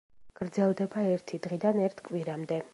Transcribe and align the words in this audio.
გრძელდება 0.39 1.05
ერთი 1.17 1.41
დღიდან 1.45 1.81
ერთ 1.91 2.05
კვირამდე. 2.11 2.63